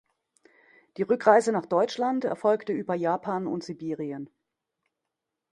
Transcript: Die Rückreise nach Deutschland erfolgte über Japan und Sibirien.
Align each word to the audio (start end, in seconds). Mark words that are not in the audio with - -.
Die 0.97 1.03
Rückreise 1.03 1.51
nach 1.51 1.67
Deutschland 1.67 2.25
erfolgte 2.25 2.73
über 2.73 2.95
Japan 2.95 3.45
und 3.45 3.63
Sibirien. 3.63 4.31